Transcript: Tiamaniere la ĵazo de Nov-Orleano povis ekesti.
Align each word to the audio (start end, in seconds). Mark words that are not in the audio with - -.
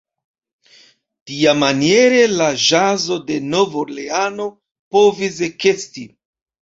Tiamaniere 1.31 2.21
la 2.39 2.47
ĵazo 2.67 3.17
de 3.27 3.37
Nov-Orleano 3.49 4.47
povis 4.97 5.39
ekesti. 5.49 6.07